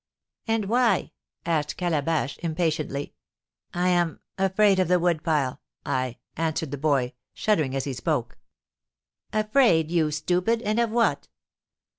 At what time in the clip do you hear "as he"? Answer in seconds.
7.75-7.93